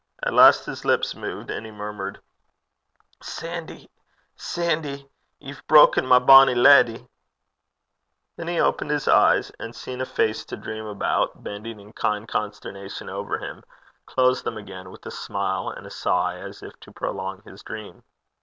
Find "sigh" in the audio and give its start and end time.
15.91-16.39